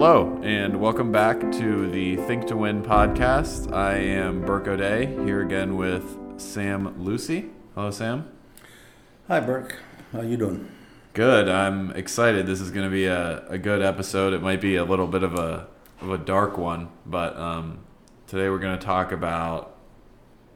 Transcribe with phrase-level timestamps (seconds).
[0.00, 3.72] Hello, and welcome back to the Think to Win podcast.
[3.72, 7.50] I am Burke O'Day here again with Sam Lucy.
[7.74, 8.30] Hello, Sam.
[9.26, 9.74] Hi, Burke.
[10.12, 10.70] How are you doing?
[11.14, 11.48] Good.
[11.48, 12.46] I'm excited.
[12.46, 14.34] This is going to be a, a good episode.
[14.34, 15.66] It might be a little bit of a
[16.00, 17.80] of a dark one, but um,
[18.28, 19.74] today we're going to talk about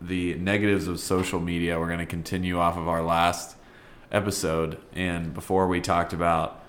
[0.00, 1.80] the negatives of social media.
[1.80, 3.56] We're going to continue off of our last
[4.12, 6.64] episode, and before we talked about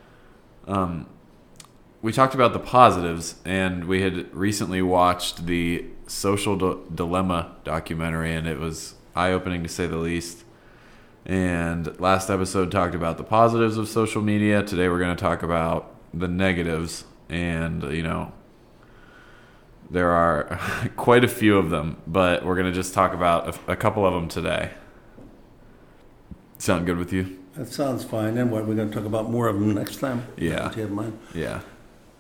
[0.65, 1.05] um,
[2.03, 8.35] we talked about the positives, and we had recently watched the Social D- Dilemma documentary,
[8.35, 10.43] and it was eye opening to say the least.
[11.25, 14.61] And last episode talked about the positives of social media.
[14.61, 18.33] Today we're going to talk about the negatives, and you know,
[19.89, 20.59] there are
[20.97, 24.05] quite a few of them, but we're going to just talk about a, a couple
[24.05, 24.71] of them today.
[26.57, 27.39] Sound good with you?
[27.55, 28.37] That sounds fine.
[28.37, 30.27] And what, we're going to talk about more of them next time?
[30.35, 30.67] Yeah.
[30.69, 31.17] Do you have mine?
[31.33, 31.61] Yeah.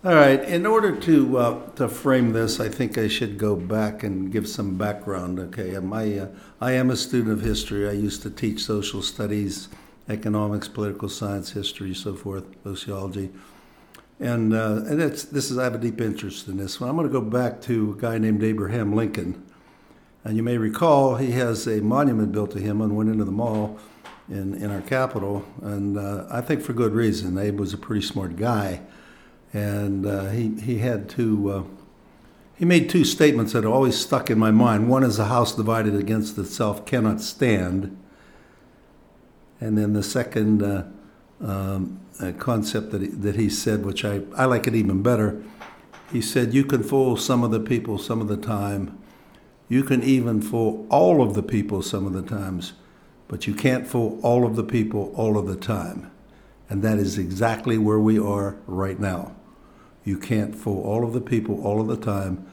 [0.05, 0.43] All right.
[0.43, 4.49] In order to uh, to frame this, I think I should go back and give
[4.49, 5.39] some background.
[5.39, 5.79] Okay.
[5.79, 6.27] My, uh,
[6.59, 7.87] I am a student of history.
[7.87, 9.69] I used to teach social studies,
[10.09, 13.29] economics, political science, history, so forth, sociology.
[14.19, 16.89] And, uh, and it's, this is, I have a deep interest in this one.
[16.89, 19.41] I'm going to go back to a guy named Abraham Lincoln.
[20.25, 23.25] And you may recall he has a monument built to him on one end of
[23.25, 23.79] the mall
[24.27, 25.45] in, in our capital.
[25.61, 27.37] And uh, I think for good reason.
[27.37, 28.81] Abe was a pretty smart guy.
[29.53, 31.63] And uh, he, he had two, uh,
[32.55, 34.89] he made two statements that always stuck in my mind.
[34.89, 37.95] One is a house divided against itself cannot stand.
[39.61, 40.85] And then the second uh,
[41.39, 41.99] um,
[42.39, 45.43] concept that he, that he said, which I, I like it even better,
[46.11, 48.97] he said, You can fool some of the people some of the time.
[49.69, 52.73] You can even fool all of the people some of the times,
[53.27, 56.11] but you can't fool all of the people all of the time.
[56.69, 59.35] And that is exactly where we are right now.
[60.03, 62.45] You can't fool all of the people all of the time,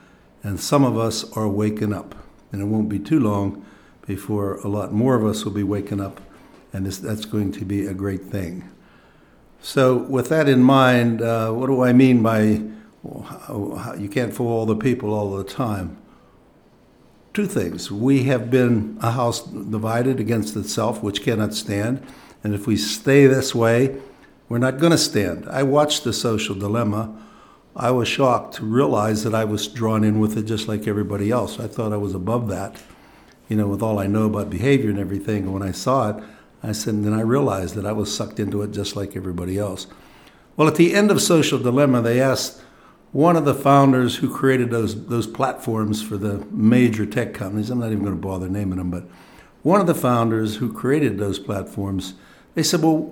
[0.43, 2.15] and some of us are waking up.
[2.53, 3.65] And it won't be too long
[4.07, 6.21] before a lot more of us will be waking up,
[6.73, 8.69] and this, that's going to be a great thing.
[9.63, 12.63] So, with that in mind, uh, what do I mean by
[13.03, 15.97] well, you can't fool all the people all the time?
[17.33, 17.91] Two things.
[17.91, 22.05] We have been a house divided against itself, which cannot stand.
[22.43, 24.01] And if we stay this way,
[24.49, 25.49] we're not going to stand.
[25.49, 27.17] I watched The Social Dilemma.
[27.77, 31.31] I was shocked to realize that I was drawn in with it just like everybody
[31.31, 31.61] else.
[31.61, 32.83] I thought I was above that,
[33.49, 35.45] you know, with all I know about behavior and everything.
[35.45, 36.25] And when I saw it,
[36.63, 39.57] I said, and then I realized that I was sucked into it just like everybody
[39.57, 39.87] else.
[40.57, 42.61] Well, at the end of Social Dilemma, they asked
[43.13, 47.71] one of the founders who created those those platforms for the major tech companies.
[47.71, 49.05] I'm not even going to bother naming them, but
[49.63, 52.15] one of the founders who created those platforms,
[52.55, 53.11] they said, "Well,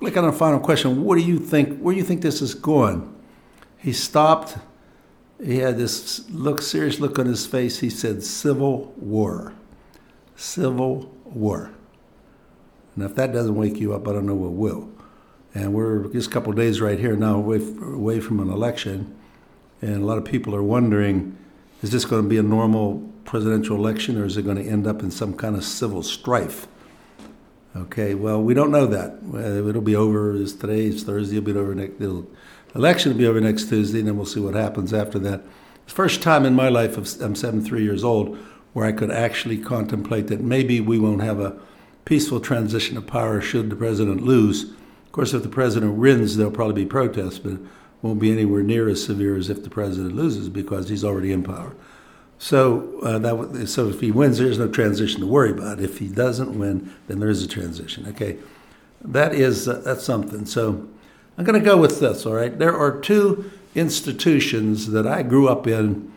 [0.00, 1.78] like on a final question, what do you think?
[1.80, 3.12] Where do you think this is going?"
[3.82, 4.56] He stopped.
[5.42, 7.80] He had this look, serious look on his face.
[7.80, 9.54] He said, "Civil war,
[10.36, 11.72] civil war."
[12.94, 14.88] And if that doesn't wake you up, I don't know what will.
[15.54, 19.14] And we're just a couple days right here now away, away from an election.
[19.80, 21.36] And a lot of people are wondering
[21.82, 24.86] is this going to be a normal presidential election or is it going to end
[24.86, 26.68] up in some kind of civil strife?
[27.74, 29.18] Okay, well, we don't know that.
[29.66, 30.34] It'll be over.
[30.34, 31.98] Today, it's Thursday, it'll be over next.
[31.98, 32.24] The
[32.74, 35.42] election will be over next Tuesday, and then we'll see what happens after that.
[35.86, 38.38] First time in my life, I'm 73 years old,
[38.72, 41.58] where I could actually contemplate that maybe we won't have a
[42.04, 44.64] peaceful transition of power should the president lose.
[44.64, 47.60] Of course, if the president wins, there'll probably be protests, but it
[48.00, 51.42] won't be anywhere near as severe as if the president loses because he's already in
[51.42, 51.74] power.
[52.38, 55.78] So uh, that so if he wins, there's no transition to worry about.
[55.78, 58.04] If he doesn't win, then there is a transition.
[58.08, 58.38] Okay,
[59.00, 60.44] that is uh, that's something.
[60.44, 60.88] So
[61.36, 62.26] I'm going to go with this.
[62.26, 66.12] All right, there are two institutions that I grew up in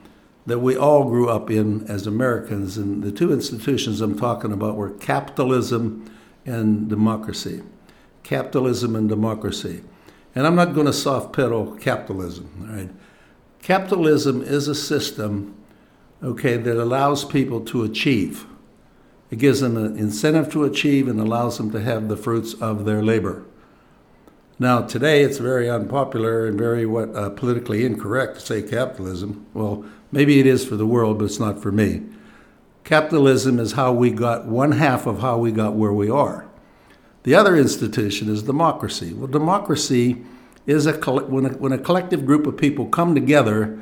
[0.46, 2.78] that we all grew up in as Americans.
[2.78, 6.12] And the two institutions I'm talking about were capitalism
[6.46, 7.64] and democracy.
[8.24, 9.82] Capitalism and democracy.
[10.36, 12.90] And I'm not going to soft pedal capitalism, all right?
[13.62, 15.56] Capitalism is a system,
[16.22, 18.46] okay, that allows people to achieve.
[19.32, 22.86] It gives them an incentive to achieve and allows them to have the fruits of
[22.86, 23.46] their labor.
[24.58, 29.46] Now, today it's very unpopular and very what uh, politically incorrect to say capitalism.
[29.54, 32.04] Well, maybe it is for the world, but it's not for me.
[32.86, 36.46] Capitalism is how we got one half of how we got where we are.
[37.24, 39.14] The other institution is democracy.
[39.14, 40.24] Well, democracy
[40.66, 43.78] is a when a, when a collective group of people come together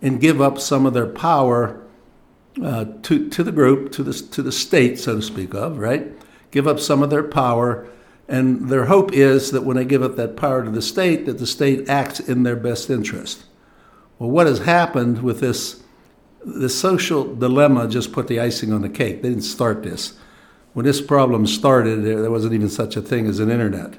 [0.00, 1.80] and give up some of their power
[2.62, 6.12] uh, to to the group, to the to the state, so to speak of, right?
[6.52, 7.88] Give up some of their power,
[8.28, 11.38] and their hope is that when they give up that power to the state, that
[11.38, 13.44] the state acts in their best interest.
[14.18, 15.82] Well, what has happened with this,
[16.44, 19.22] this social dilemma just put the icing on the cake.
[19.22, 20.14] They didn't start this.
[20.72, 23.94] When this problem started, there, wasn't even such a thing as an internet,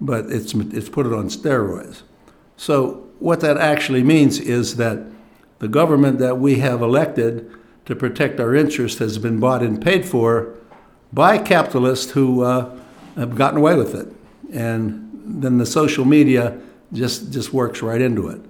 [0.00, 2.02] but it's, it's put it on steroids.
[2.56, 5.04] So, what that actually means is that
[5.58, 7.50] the government that we have elected
[7.84, 10.54] to protect our interests has been bought and paid for
[11.12, 12.78] by capitalists who uh,
[13.18, 14.08] have gotten away with it.
[14.52, 15.10] And
[15.42, 16.58] then the social media
[16.92, 18.40] just, just works right into it.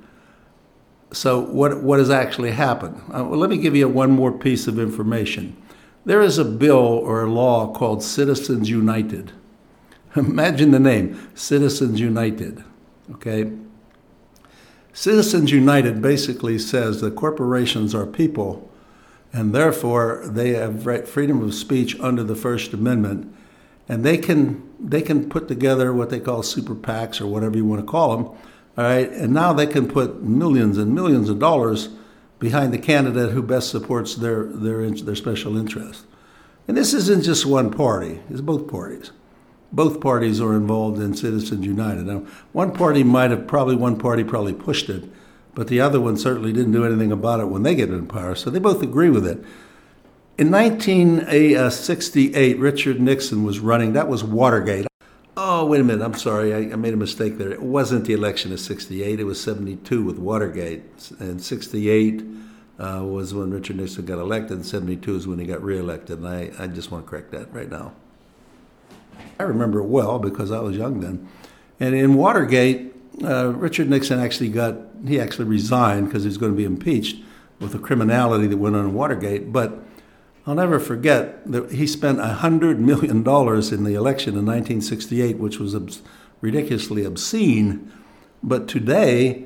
[1.13, 3.01] So, what, what has actually happened?
[3.09, 5.57] Uh, well, let me give you one more piece of information.
[6.05, 9.33] There is a bill or a law called Citizens United.
[10.17, 12.63] Imagine the name Citizens United.
[13.15, 13.51] Okay?
[14.93, 18.69] Citizens United basically says that corporations are people
[19.33, 23.35] and therefore they have freedom of speech under the First Amendment
[23.89, 27.65] and they can they can put together what they call super PACs or whatever you
[27.65, 29.11] want to call them, all right.
[29.11, 31.89] And now they can put millions and millions of dollars
[32.39, 36.05] behind the candidate who best supports their their their special interest.
[36.69, 39.11] And this isn't just one party; it's both parties.
[39.71, 42.07] Both parties are involved in Citizens United.
[42.07, 45.05] Now, one party might have probably one party probably pushed it,
[45.55, 48.35] but the other one certainly didn't do anything about it when they get in power.
[48.35, 49.45] So they both agree with it.
[50.39, 53.95] In 1968, Richard Nixon was running.
[53.95, 54.87] That was Watergate.
[55.37, 56.05] Oh, wait a minute.
[56.05, 56.55] I'm sorry.
[56.55, 57.51] I, I, made a mistake there.
[57.51, 59.19] It wasn't the election of 68.
[59.19, 60.85] It was 72 with Watergate.
[61.19, 62.25] And 68
[62.79, 66.21] uh, was when Richard Nixon got elected, and 72 is when he got reelected.
[66.21, 67.95] And I, I just want to correct that right now.
[69.41, 71.27] I remember it well because I was young then.
[71.81, 72.95] And in Watergate,
[73.25, 77.25] uh, Richard Nixon actually got, he actually resigned because he was going to be impeached
[77.59, 79.53] with the criminality that went on in Watergate.
[79.53, 79.88] But
[80.49, 86.01] I'll never forget that he spent $100 million in the election in 1968, which was
[86.41, 87.93] ridiculously obscene.
[88.43, 89.45] But today,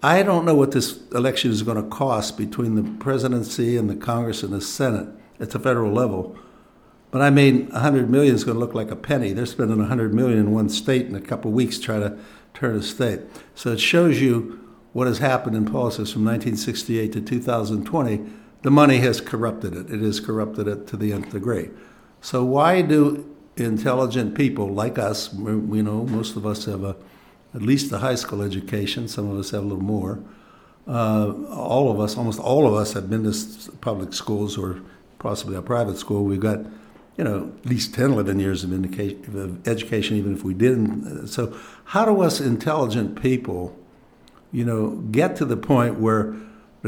[0.00, 3.96] I don't know what this election is going to cost between the presidency and the
[3.96, 5.08] Congress and the Senate
[5.40, 6.38] at the federal level.
[7.10, 9.32] But I mean, 100 million is going to look like a penny.
[9.32, 12.16] They're spending 100 million in one state in a couple of weeks trying to
[12.54, 13.22] turn a state.
[13.56, 14.60] So it shows you
[14.92, 19.90] what has happened in politics from 1968 to 2020 the money has corrupted it.
[19.90, 21.68] It has corrupted it to the nth degree.
[22.22, 26.96] So why do intelligent people like us, we, you know, most of us have a,
[27.54, 29.06] at least a high school education.
[29.06, 30.18] Some of us have a little more.
[30.88, 34.80] Uh, all of us, almost all of us, have been to public schools or
[35.18, 36.24] possibly a private school.
[36.24, 36.60] We've got,
[37.18, 41.26] you know, at least 10, 11 years of, of education, even if we didn't.
[41.26, 43.76] So, how do us intelligent people,
[44.52, 46.34] you know, get to the point where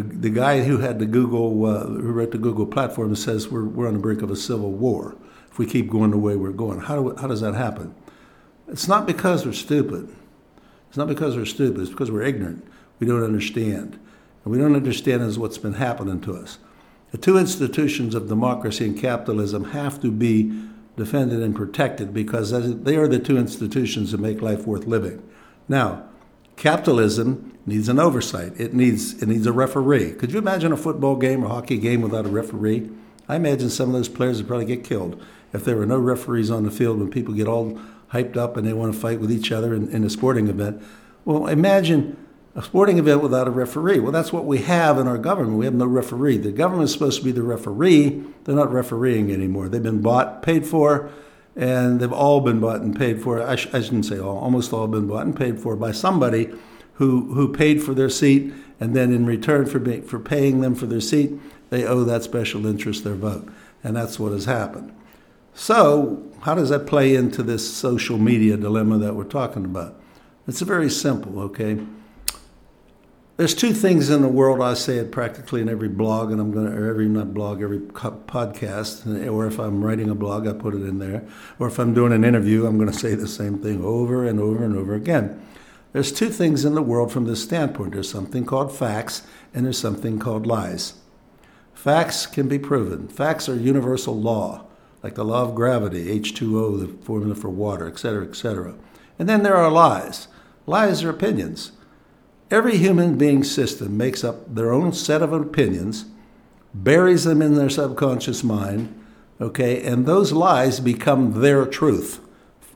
[0.03, 3.89] the, guy who had the Google, uh, who wrote the Google platform, says we're, we're
[3.89, 5.17] on the brink of a civil war
[5.51, 6.81] if we keep going the way we're going.
[6.81, 7.95] How, do, how does that happen?
[8.69, 10.15] It's not because we're stupid.
[10.89, 11.81] It's not because we're stupid.
[11.81, 12.67] It's because we're ignorant.
[12.99, 13.99] We don't understand.
[14.45, 16.59] And we don't understand is what's been happening to us.
[17.13, 20.53] The two institutions of democracy and capitalism have to be
[20.97, 22.51] defended and protected because
[22.83, 25.23] they are the two institutions that make life worth living.
[25.69, 26.07] Now,
[26.57, 28.53] capitalism needs an oversight.
[28.59, 30.13] It needs it needs a referee.
[30.13, 32.91] Could you imagine a football game or hockey game without a referee?
[33.29, 35.21] I imagine some of those players would probably get killed
[35.53, 37.79] if there were no referees on the field when people get all
[38.13, 40.83] hyped up and they want to fight with each other in, in a sporting event.
[41.25, 42.17] Well, imagine
[42.55, 43.99] a sporting event without a referee.
[43.99, 45.59] Well, that's what we have in our government.
[45.59, 46.39] We have no referee.
[46.39, 48.23] The government is supposed to be the referee.
[48.45, 49.69] They're not refereeing anymore.
[49.69, 51.11] They've been bought, paid for,
[51.57, 53.43] and they've all been bought and paid for.
[53.43, 56.53] I, sh- I shouldn't say all, almost all been bought and paid for by somebody
[56.95, 60.87] who, who paid for their seat, and then in return for, for paying them for
[60.87, 61.33] their seat,
[61.71, 63.49] they owe that special interest their vote.
[63.83, 64.95] And that's what has happened.
[65.55, 69.99] So, how does that play into this social media dilemma that we're talking about?
[70.47, 71.79] It's very simple, okay?
[73.37, 74.63] There's two things in the world.
[74.63, 77.61] I say it practically in every blog, and I'm going to, or every not blog,
[77.61, 81.23] every podcast, or if I'm writing a blog, I put it in there.
[81.59, 84.41] Or if I'm doing an interview, I'm going to say the same thing over and
[84.41, 85.47] over and over again.
[85.93, 89.79] There's two things in the world from this standpoint there's something called facts, and there's
[89.79, 90.95] something called lies.
[91.75, 93.07] Facts can be proven.
[93.07, 94.65] Facts are universal law,
[95.03, 98.77] like the law of gravity, H2O, the formula for water, etc., etc.
[99.19, 100.29] And then there are lies.
[100.67, 101.73] Lies are opinions.
[102.51, 106.05] Every human being system makes up their own set of opinions,
[106.73, 108.95] buries them in their subconscious mind,
[109.41, 112.21] okay, and those lies become their truth.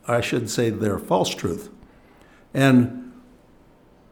[0.08, 1.68] I should say their false truth.
[2.52, 3.12] And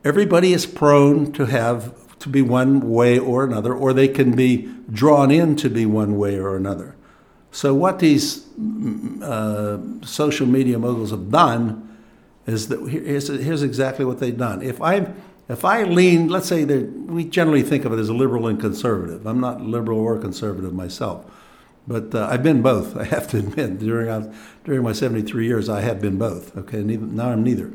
[0.05, 4.69] everybody is prone to have to be one way or another, or they can be
[4.91, 6.95] drawn in to be one way or another.
[7.51, 8.47] So, what these
[9.23, 11.97] uh, social media moguls have done
[12.47, 14.63] is that here's, here's exactly what they've done.
[14.63, 15.13] If I
[15.49, 19.27] if I lean, let's say that we generally think of it as liberal and conservative.
[19.27, 21.25] I'm not liberal or conservative myself,
[21.87, 22.97] but uh, I've been both.
[22.99, 24.33] I have to admit, during uh,
[24.65, 26.57] during my 73 years, I have been both.
[26.57, 27.73] Okay, neither, now I'm neither.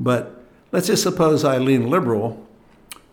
[0.00, 0.42] But
[0.72, 2.44] let's just suppose I lean liberal,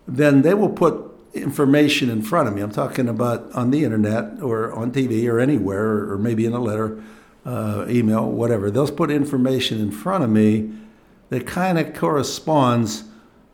[0.08, 2.60] then they will put information in front of me.
[2.60, 6.60] I'm talking about on the internet or on TV or anywhere, or maybe in a
[6.60, 7.02] letter,
[7.46, 8.68] uh, email, whatever.
[8.68, 10.72] They'll put information in front of me
[11.30, 13.04] that kind of corresponds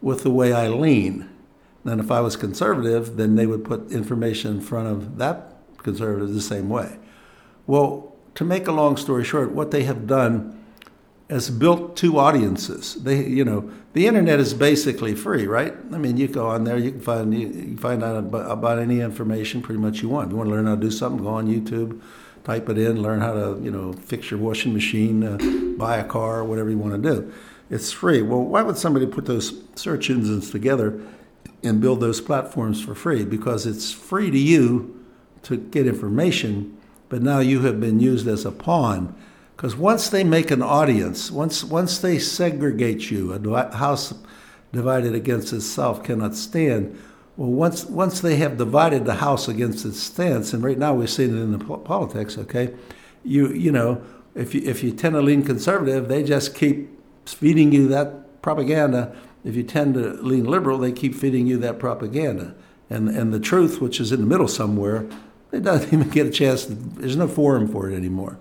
[0.00, 1.28] with the way I lean.
[1.84, 6.34] And if I was conservative, then they would put information in front of that conservative
[6.34, 6.98] the same way.
[7.66, 10.58] Well, to make a long story short, what they have done
[11.28, 12.94] is built two audiences.
[12.94, 15.74] They, you know, the internet is basically free, right?
[15.92, 19.00] I mean, you go on there, you can find you, find out about, about, any
[19.00, 20.26] information pretty much you want.
[20.26, 22.00] If you want to learn how to do something, go on YouTube,
[22.44, 25.36] type it in, learn how to, you know, fix your washing machine, uh,
[25.76, 27.32] buy a car, whatever you want to do.
[27.70, 28.22] It's free.
[28.22, 31.00] Well, why would somebody put those search engines together
[31.62, 33.24] and build those platforms for free?
[33.24, 35.04] Because it's free to you
[35.42, 36.76] to get information,
[37.08, 39.14] but now you have been used as a pawn.
[39.56, 44.14] Because once they make an audience, once once they segregate you, a house
[44.72, 46.96] divided against itself cannot stand.
[47.36, 51.08] Well, once once they have divided the house against its stance, and right now we're
[51.08, 52.38] seeing it in the politics.
[52.38, 52.72] Okay,
[53.24, 54.00] you you know
[54.34, 56.97] if you if you tend to lean conservative, they just keep
[57.34, 59.14] feeding you that propaganda.
[59.44, 62.54] If you tend to lean liberal, they keep feeding you that propaganda.
[62.90, 65.06] And, and the truth, which is in the middle somewhere,
[65.52, 66.66] it doesn't even get a chance.
[66.66, 68.38] To, there's no forum for it anymore.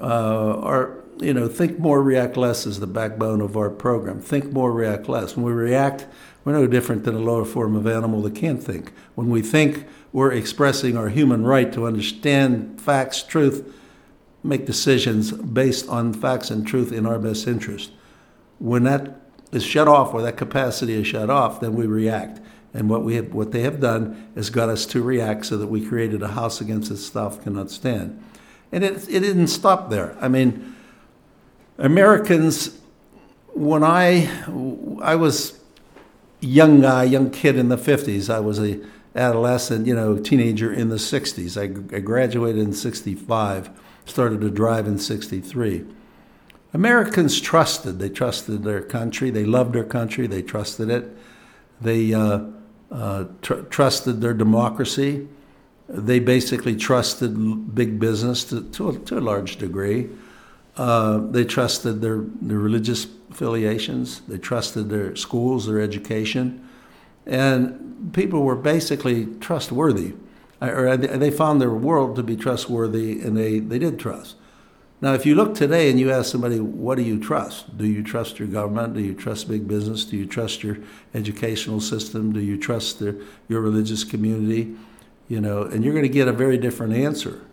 [0.00, 4.20] Uh, or, you know, think more, react less is the backbone of our program.
[4.20, 5.36] Think more, react less.
[5.36, 6.06] When we react,
[6.44, 8.92] we're no different than a lower form of animal that can't think.
[9.14, 13.72] When we think, we're expressing our human right to understand facts, truth,
[14.42, 17.92] make decisions based on facts and truth in our best interest
[18.62, 19.16] when that
[19.50, 22.40] is shut off or that capacity is shut off, then we react.
[22.72, 25.66] And what we have, what they have done is got us to react so that
[25.66, 28.22] we created a house against itself cannot stand.
[28.70, 30.16] And it, it didn't stop there.
[30.20, 30.76] I mean,
[31.76, 32.78] Americans,
[33.52, 34.30] when I,
[35.02, 35.58] I was
[36.40, 38.80] young guy, young kid in the 50s, I was a
[39.16, 41.58] adolescent, you know, teenager in the 60s.
[41.60, 43.70] I, I graduated in 65,
[44.06, 45.84] started to drive in 63.
[46.74, 47.98] Americans trusted.
[47.98, 49.30] They trusted their country.
[49.30, 50.26] They loved their country.
[50.26, 51.16] They trusted it.
[51.80, 52.44] They uh,
[52.90, 55.28] uh, tr- trusted their democracy.
[55.88, 60.08] They basically trusted big business to, to, a, to a large degree.
[60.76, 64.22] Uh, they trusted their, their religious affiliations.
[64.28, 66.66] They trusted their schools, their education.
[67.26, 70.14] And people were basically trustworthy.
[70.62, 74.36] Or they found their world to be trustworthy, and they, they did trust.
[75.02, 77.76] Now, if you look today and you ask somebody, what do you trust?
[77.76, 78.94] Do you trust your government?
[78.94, 80.04] Do you trust big business?
[80.04, 80.78] Do you trust your
[81.12, 82.32] educational system?
[82.32, 84.76] Do you trust the, your religious community?
[85.26, 87.44] You know, and you're going to get a very different answer.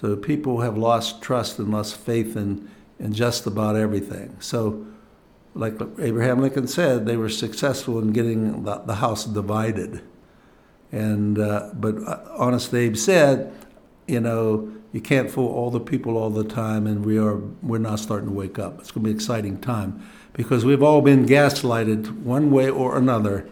[0.00, 4.34] So people have lost trust and lost faith in, in just about everything.
[4.40, 4.86] So,
[5.54, 10.00] like Abraham Lincoln said, they were successful in getting the, the house divided.
[10.90, 13.52] And uh, but uh, Honest Abe said,
[14.06, 17.78] you know, you can't fool all the people all the time, and we are we're
[17.78, 18.78] not starting to wake up.
[18.78, 22.96] It's going to be an exciting time because we've all been gaslighted one way or
[22.96, 23.48] another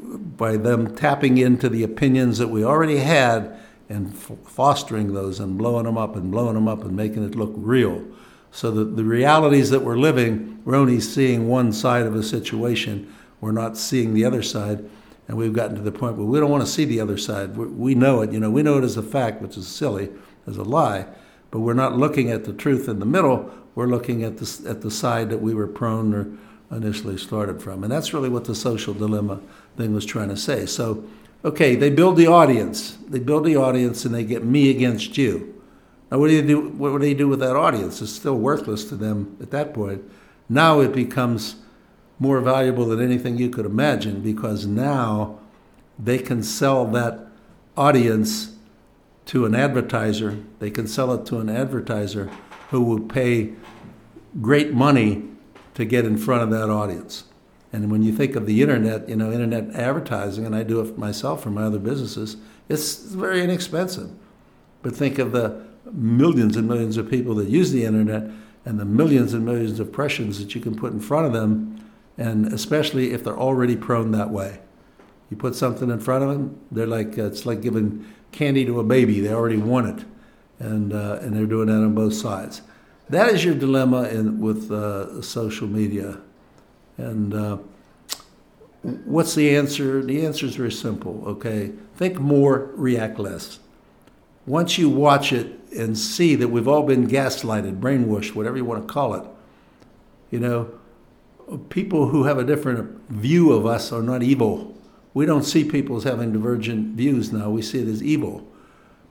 [0.00, 3.58] by them tapping into the opinions that we already had
[3.88, 7.52] and fostering those and blowing them up and blowing them up and making it look
[7.56, 8.04] real.
[8.50, 13.12] So that the realities that we're living, we're only seeing one side of a situation.
[13.40, 14.88] We're not seeing the other side.
[15.26, 17.56] And we've gotten to the point where we don't want to see the other side.
[17.56, 20.10] We know it, you know, we know it as a fact, which is silly
[20.46, 21.06] as a lie,
[21.50, 23.52] but we're not looking at the truth in the middle.
[23.74, 26.30] We're looking at the, at the side that we were prone or
[26.74, 27.82] initially started from.
[27.82, 29.40] And that's really what the social dilemma
[29.76, 30.66] thing was trying to say.
[30.66, 31.04] So,
[31.44, 32.98] okay, they build the audience.
[33.08, 35.62] They build the audience and they get me against you.
[36.10, 36.68] Now, what do you do?
[36.68, 38.00] What do they do with that audience?
[38.00, 40.02] It's still worthless to them at that point.
[40.48, 41.56] Now it becomes
[42.18, 45.38] more valuable than anything you could imagine because now
[45.98, 47.26] they can sell that
[47.76, 48.53] audience
[49.26, 50.38] to an advertiser.
[50.58, 52.30] They can sell it to an advertiser
[52.70, 53.54] who will pay
[54.40, 55.24] great money
[55.74, 57.24] to get in front of that audience.
[57.72, 60.96] And when you think of the internet, you know, internet advertising, and I do it
[60.96, 62.36] myself for my other businesses,
[62.68, 64.10] it's very inexpensive.
[64.82, 68.30] But think of the millions and millions of people that use the internet
[68.64, 71.84] and the millions and millions of impressions that you can put in front of them,
[72.16, 74.60] and especially if they're already prone that way.
[75.30, 78.80] You put something in front of them, they're like, uh, it's like giving candy to
[78.80, 79.20] a baby.
[79.20, 80.06] They already want it,
[80.58, 82.62] and uh, and they're doing that on both sides.
[83.08, 86.18] That is your dilemma in, with uh, social media,
[86.98, 87.58] and uh,
[88.82, 90.02] what's the answer?
[90.02, 91.72] The answer is very simple, okay?
[91.96, 93.60] Think more, react less.
[94.46, 98.86] Once you watch it and see that we've all been gaslighted, brainwashed, whatever you want
[98.86, 99.24] to call it,
[100.30, 100.70] you know,
[101.70, 104.73] people who have a different view of us are not evil.
[105.14, 108.46] We don't see people as having divergent views now, we see it as evil.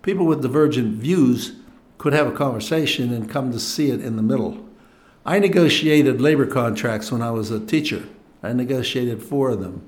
[0.01, 1.53] People with divergent views
[1.97, 4.67] could have a conversation and come to see it in the middle.
[5.25, 8.03] I negotiated labor contracts when I was a teacher.
[8.43, 9.87] I negotiated four of them.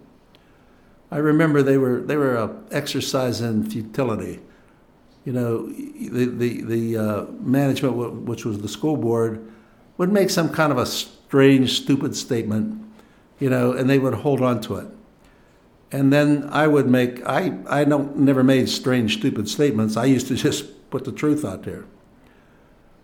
[1.12, 4.39] I remember they were they were a exercise in futility.
[5.25, 9.45] You know, the the the uh, management, which was the school board,
[9.98, 12.81] would make some kind of a strange, stupid statement,
[13.39, 14.88] you know, and they would hold on to it.
[15.95, 19.95] And then I would make I I don't never made strange, stupid statements.
[19.95, 21.85] I used to just put the truth out there.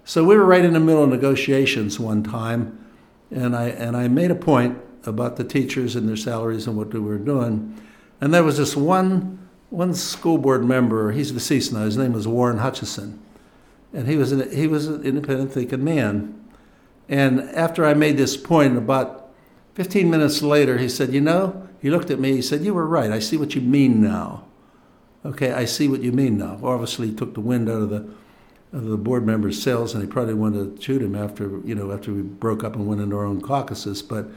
[0.03, 2.85] So we were right in the middle of negotiations one time,
[3.31, 6.91] and I and I made a point about the teachers and their salaries and what
[6.91, 7.81] they were doing.
[8.19, 11.13] And there was this one one school board member.
[11.13, 11.85] He's deceased now.
[11.85, 13.21] His name was Warren Hutchison,
[13.93, 16.37] and he was an, he was an independent thinking man.
[17.07, 19.20] And after I made this point, about
[19.73, 22.33] 15 minutes later, he said, "You know," he looked at me.
[22.33, 23.11] He said, "You were right.
[23.11, 24.43] I see what you mean now."
[25.25, 26.59] Okay, I see what you mean now.
[26.63, 28.05] Obviously, he took the wind out of the
[28.73, 31.91] of the board member's sails, and he probably wanted to shoot him after you know
[31.91, 34.01] after we broke up and went into our own caucuses.
[34.01, 34.29] But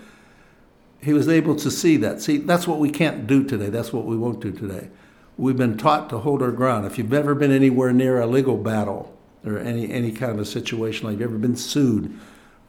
[1.01, 2.21] he was able to see that.
[2.21, 3.69] See, that's what we can't do today.
[3.69, 4.89] That's what we won't do today.
[5.37, 6.87] We've been taught to hold our ground.
[6.87, 10.45] If you've ever been anywhere near a legal battle or any any kind of a
[10.45, 12.13] situation like you've ever been sued,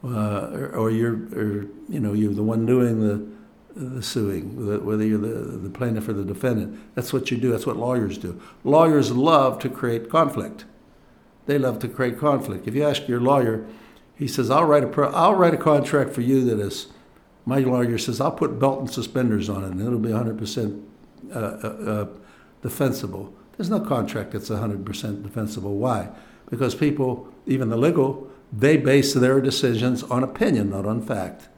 [0.06, 3.26] uh, or, or, you're or you know you're the one doing the
[3.76, 6.78] the suing, whether you're the, the plaintiff or the defendant.
[6.94, 7.50] That's what you do.
[7.50, 8.40] That's what lawyers do.
[8.64, 10.64] Lawyers love to create conflict.
[11.44, 12.66] They love to create conflict.
[12.66, 13.66] If you ask your lawyer,
[14.14, 16.88] he says, "I'll write a pro- I'll write a contract for you that is."
[17.44, 20.82] My lawyer says, "I'll put belt and suspenders on it, and it'll be 100 percent
[21.32, 22.06] uh, uh, uh,
[22.62, 25.76] defensible." There's no contract that's 100 percent defensible.
[25.76, 26.08] Why?
[26.50, 31.48] Because people, even the legal, they base their decisions on opinion, not on fact.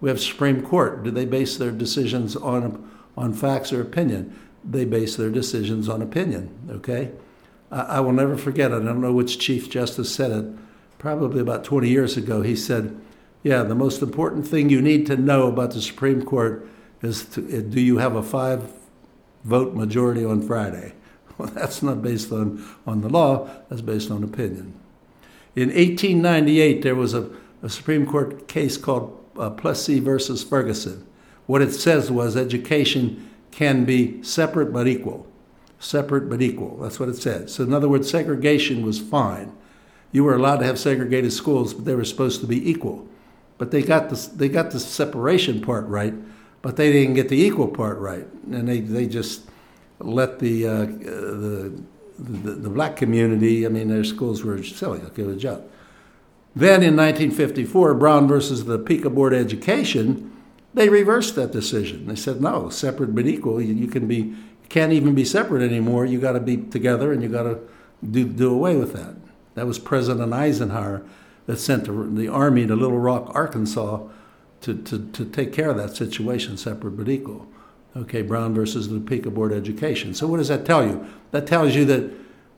[0.00, 1.02] We have Supreme Court.
[1.02, 4.38] Do they base their decisions on on facts or opinion?
[4.64, 6.50] They base their decisions on opinion.
[6.70, 7.12] Okay.
[7.70, 8.72] I, I will never forget.
[8.72, 10.44] I don't know which Chief Justice said it.
[10.98, 12.98] Probably about 20 years ago, he said,
[13.42, 16.66] "Yeah, the most important thing you need to know about the Supreme Court
[17.02, 18.72] is to, do you have a five
[19.44, 20.94] vote majority on Friday?"
[21.36, 23.50] Well, that's not based on, on the law.
[23.68, 24.72] That's based on opinion.
[25.56, 27.30] In 1898, there was a,
[27.62, 31.06] a Supreme Court case called uh, Plessy versus Ferguson.
[31.46, 35.26] What it says was education can be separate but equal.
[35.78, 36.78] Separate but equal.
[36.78, 37.50] That's what it said.
[37.50, 39.52] So, in other words, segregation was fine.
[40.10, 43.06] You were allowed to have segregated schools, but they were supposed to be equal.
[43.58, 46.14] But they got the, they got the separation part right,
[46.62, 48.26] but they didn't get the equal part right.
[48.50, 49.42] And they, they just
[49.98, 51.80] let the, uh, the
[52.18, 55.00] the, the, black community, I mean, their schools were silly.
[55.00, 55.70] Okay, it was a joke.
[56.54, 60.32] Then in 1954, Brown versus the Topeka Board Education,
[60.72, 62.06] they reversed that decision.
[62.06, 63.60] They said, no, separate but equal.
[63.60, 64.34] You, you can be,
[64.68, 66.06] can't even be separate anymore.
[66.06, 67.60] You got to be together, and you got to
[68.08, 69.16] do, do away with that.
[69.54, 71.04] That was President Eisenhower
[71.46, 74.06] that sent the, the army to Little Rock, Arkansas,
[74.62, 77.46] to, to, to take care of that situation, separate but equal.
[77.96, 80.14] Okay, Brown versus the Topeka Board of Education.
[80.14, 81.06] So what does that tell you?
[81.30, 82.10] That tells you that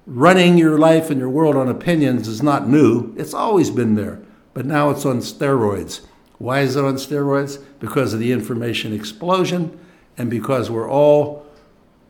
[0.07, 3.15] running your life and your world on opinions is not new.
[3.17, 4.23] It's always been there,
[4.55, 6.01] but now it's on steroids.
[6.39, 7.63] Why is it on steroids?
[7.81, 9.79] Because of the information explosion
[10.17, 11.47] and because we're all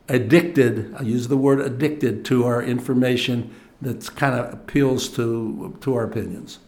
[0.08, 5.94] addicted, I use the word addicted to our information that kind of appeals to, to
[5.94, 6.60] our opinions.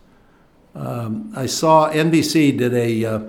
[0.75, 3.21] Um, I saw NBC did a uh,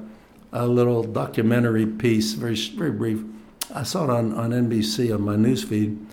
[0.51, 3.23] a little documentary piece, very very brief.
[3.73, 6.03] I saw it on, on NBC on my newsfeed,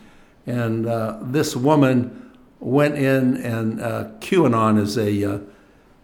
[0.46, 5.38] and uh, this woman went in, and uh, QAnon is a uh,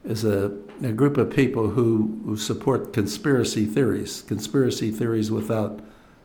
[0.05, 0.51] is a,
[0.83, 5.81] a, group of people who, who support conspiracy theories, conspiracy theories without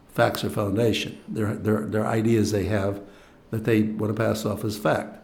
[0.09, 1.17] facts or foundation.
[1.27, 3.01] They're, they're, they're ideas they have
[3.51, 5.23] that they want to pass off as fact.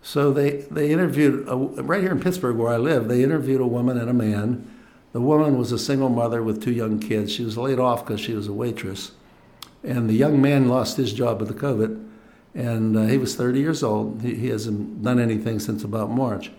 [0.00, 3.66] So they, they interviewed, a, right here in Pittsburgh where I live, they interviewed a
[3.66, 4.66] woman and a man
[5.12, 7.32] the woman was a single mother with two young kids.
[7.32, 9.12] She was laid off because she was a waitress.
[9.82, 12.04] And the young man lost his job with the COVID,
[12.54, 14.22] and uh, he was 30 years old.
[14.22, 16.50] He, he, hasn't done anything since about March.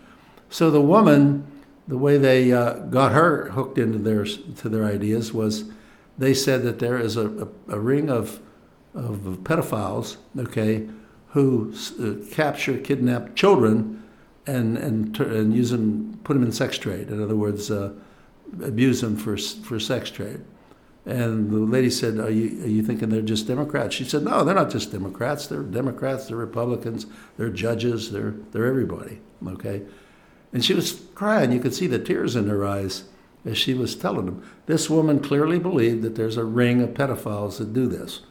[0.49, 1.45] So the woman,
[1.87, 5.65] the way they uh, got her hooked into their to their ideas was,
[6.17, 8.39] they said that there is a, a, a ring of
[8.95, 10.87] of pedophiles, okay,
[11.29, 14.01] who uh, capture, kidnap children,
[14.47, 17.09] and and and use them, put them in sex trade.
[17.09, 17.91] In other words uh,
[18.63, 20.41] abuse them for, for sex trade.
[21.05, 23.95] And the lady said, are you, are you thinking they're just Democrats?
[23.95, 25.47] She said, No, they're not just Democrats.
[25.47, 27.07] They're Democrats, they're Republicans,
[27.37, 29.19] they're judges, they're, they're everybody.
[29.47, 29.81] Okay?
[30.53, 31.51] And she was crying.
[31.51, 33.05] You could see the tears in her eyes
[33.45, 34.43] as she was telling them.
[34.65, 38.21] This woman clearly believed that there's a ring of pedophiles that do this.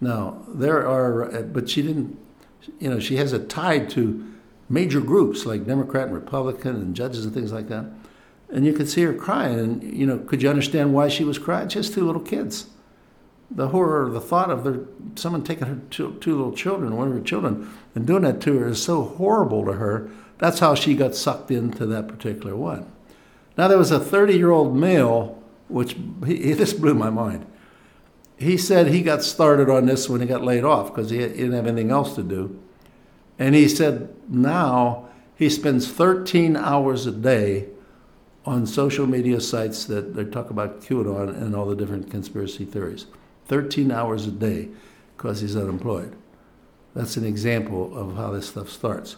[0.00, 2.18] Now, there are, uh, but she didn't,
[2.78, 4.32] you know, she has it tied to
[4.68, 7.86] major groups like Democrat and Republican and judges and things like that.
[8.52, 9.58] And you could see her crying.
[9.58, 11.68] And, you know, could you understand why she was crying?
[11.68, 12.66] Just two little kids.
[13.50, 14.80] The horror, the thought of their,
[15.14, 18.58] someone taking her two, two little children, one of her children, and doing that to
[18.58, 20.10] her is so horrible to her.
[20.38, 22.90] That's how she got sucked into that particular one.
[23.56, 27.46] Now, there was a 30 year old male, which he, this blew my mind.
[28.36, 31.52] He said he got started on this when he got laid off because he didn't
[31.52, 32.60] have anything else to do.
[33.38, 37.68] And he said now he spends 13 hours a day
[38.44, 43.06] on social media sites that they talk about QAnon and all the different conspiracy theories.
[43.46, 44.68] 13 hours a day
[45.16, 46.16] because he's unemployed.
[46.94, 49.16] That's an example of how this stuff starts.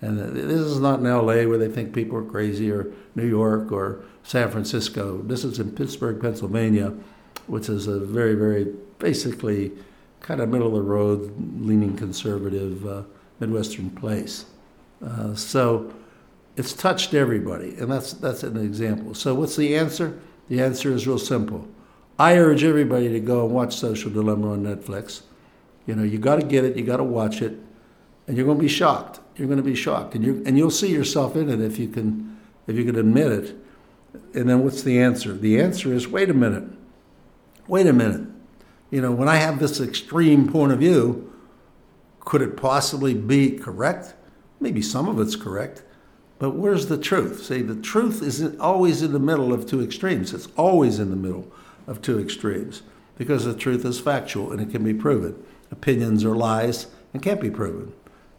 [0.00, 3.72] And this is not in LA where they think people are crazy or New York
[3.72, 5.22] or San Francisco.
[5.22, 6.92] This is in Pittsburgh, Pennsylvania,
[7.46, 8.66] which is a very, very
[8.98, 9.72] basically
[10.20, 13.02] kind of middle of the road, leaning conservative uh,
[13.40, 14.46] Midwestern place.
[15.04, 15.92] Uh, so
[16.56, 19.14] it's touched everybody, and that's that's an example.
[19.14, 20.18] So what's the answer?
[20.48, 21.68] The answer is real simple.
[22.18, 25.22] I urge everybody to go and watch Social Dilemma on Netflix.
[25.86, 27.58] You know, you got to get it, you got to watch it,
[28.26, 29.20] and you're going to be shocked.
[29.36, 31.88] You're going to be shocked, and you and you'll see yourself in it if you
[31.88, 33.56] can if you can admit it.
[34.34, 35.34] And then what's the answer?
[35.34, 36.64] The answer is wait a minute.
[37.68, 38.28] Wait a minute.
[38.90, 41.32] You know, when I have this extreme point of view,
[42.20, 44.14] could it possibly be correct?
[44.58, 45.82] Maybe some of it's correct,
[46.38, 47.44] but where's the truth?
[47.44, 50.34] See, the truth isn't always in the middle of two extremes.
[50.34, 51.50] It's always in the middle
[51.86, 52.82] of two extremes
[53.16, 55.42] because the truth is factual and it can be proven.
[55.70, 57.92] Opinions are lies and can't be proven.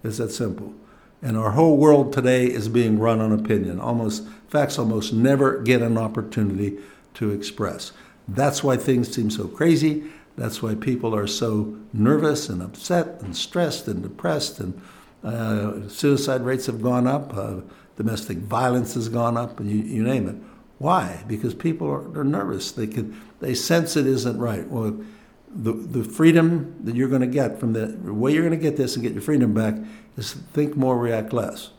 [0.03, 0.73] It's that simple.
[1.21, 3.79] And our whole world today is being run on opinion.
[3.79, 6.77] Almost facts almost never get an opportunity
[7.15, 7.91] to express.
[8.27, 10.03] That's why things seem so crazy.
[10.37, 14.79] That's why people are so nervous and upset and stressed and depressed, and
[15.23, 17.61] uh, suicide rates have gone up, uh,
[17.97, 20.35] domestic violence has gone up, and you, you name it.
[20.77, 21.23] Why?
[21.27, 22.71] Because people are, are nervous.
[22.71, 24.67] They can they sense it isn't right.
[24.67, 24.99] Well,
[25.53, 28.63] the the freedom that you're going to get from the, the way you're going to
[28.63, 29.75] get this and get your freedom back
[30.15, 31.71] is think more, react less.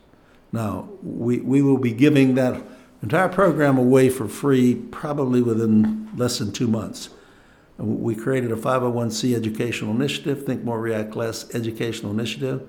[0.53, 2.61] Now we we will be giving that
[3.03, 7.11] entire program away for free probably within less than two months.
[7.79, 12.69] We created a 501c educational initiative, Think More, React Less educational initiative.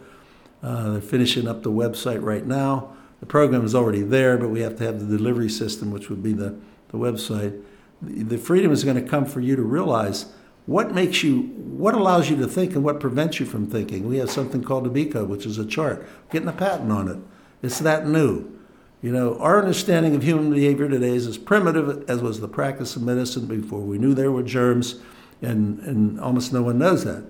[0.62, 2.96] Uh, they're finishing up the website right now.
[3.20, 6.24] The program is already there, but we have to have the delivery system, which would
[6.24, 6.58] be the,
[6.90, 7.62] the website.
[8.02, 10.28] The, freedom is going to come for you to realize
[10.66, 14.08] what makes you, what allows you to think and what prevents you from thinking.
[14.08, 17.08] We have something called the B code, which is a chart, getting a patent on
[17.10, 17.18] it.
[17.62, 18.60] It's that new.
[19.02, 22.96] You know, our understanding of human behavior today is as primitive as was the practice
[22.96, 23.80] of medicine before.
[23.80, 25.00] We knew there were germs,
[25.42, 27.24] and, and almost no one knows that.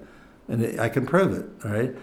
[0.47, 1.95] And I can prove it, all right?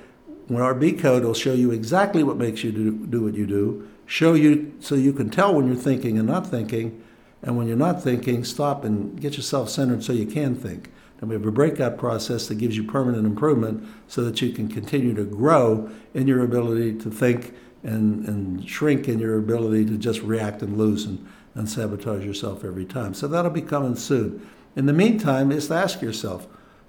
[0.49, 3.47] When our B code will show you exactly what makes you do, do what you
[3.47, 7.03] do, show you so you can tell when you're thinking and not thinking,
[7.43, 10.93] and when you're not thinking, stop and get yourself centered so you can think.
[11.21, 14.69] And we have a breakout process that gives you permanent improvement so that you can
[14.69, 19.97] continue to grow in your ability to think and, and shrink in your ability to
[19.97, 23.15] just react and lose and, and sabotage yourself every time.
[23.15, 24.47] So that'll be coming soon.
[24.75, 26.47] In the meantime, just ask yourself,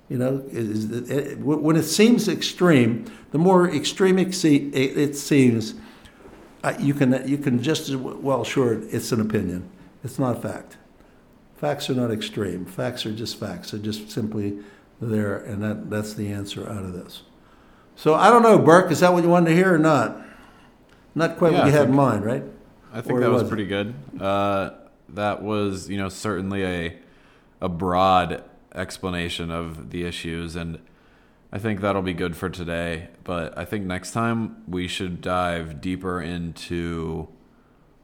[0.10, 4.18] you know, is, it, when it seems extreme, the more extreme
[4.74, 5.74] it, it seems,
[6.64, 9.70] uh, you can you can just as well sure it's an opinion.
[10.04, 10.78] It's not a fact.
[11.58, 12.66] Facts are not extreme.
[12.66, 13.72] Facts are just facts.
[13.72, 14.60] They're just simply
[15.02, 17.24] there, and that, that's the answer out of this.
[17.96, 18.92] So I don't know, Burke.
[18.92, 20.22] Is that what you wanted to hear or not?
[21.16, 22.44] Not quite Yeah, what you I had think- in mind, right?
[22.94, 23.54] I think Or that was was it?
[23.54, 23.94] pretty good.
[24.20, 24.70] Uh,
[25.10, 26.98] that was, you know, certainly a
[27.60, 28.44] a broad
[28.78, 30.80] explanation of the issues, and
[31.52, 33.10] I think that'll be good for today.
[33.24, 37.28] But I think next time we should dive deeper into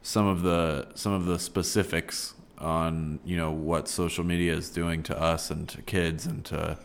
[0.02, 5.04] some of the some of the specifics on you know what social media is doing
[5.04, 6.78] to us and to kids and to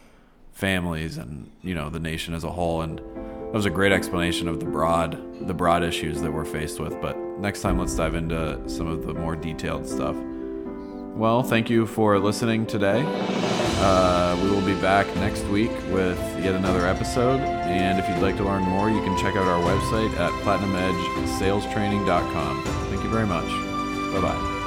[0.52, 2.82] families and you know the nation as a whole.
[2.82, 6.80] And that was a great explanation of the broad the broad issues that we're faced
[6.80, 7.00] with.
[7.00, 10.16] But next time let's dive into some of the more detailed stuff.
[11.14, 16.54] Well thank you for listening today uh, we will be back next week with yet
[16.54, 17.40] another episode.
[17.40, 22.64] And if you'd like to learn more you can check out our website at platinumedgesalestraining.com
[22.64, 23.48] thank you very much.
[24.12, 24.57] Bye bye